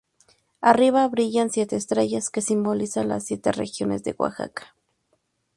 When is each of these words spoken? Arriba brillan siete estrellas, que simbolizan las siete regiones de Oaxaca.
Arriba 0.61 1.07
brillan 1.07 1.51
siete 1.51 1.75
estrellas, 1.75 2.31
que 2.31 2.41
simbolizan 2.41 3.07
las 3.07 3.23
siete 3.25 3.51
regiones 3.51 4.03
de 4.03 4.15
Oaxaca. 4.17 4.73